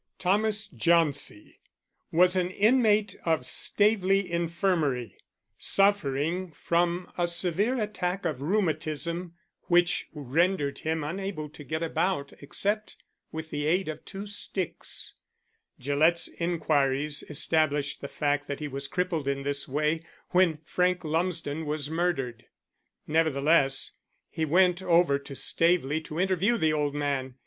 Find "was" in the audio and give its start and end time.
2.11-2.35, 18.67-18.87, 21.63-21.91